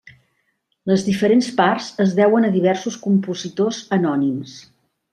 [0.91, 4.61] Les diferents parts es deuen a diversos compositors anònims.